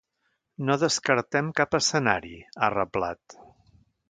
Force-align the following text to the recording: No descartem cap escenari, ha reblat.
No 0.69 0.77
descartem 0.83 1.51
cap 1.61 1.77
escenari, 1.81 2.33
ha 2.67 2.73
reblat. 2.79 3.39